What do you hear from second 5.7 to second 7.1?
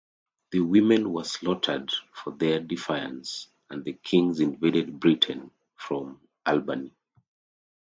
from Albany.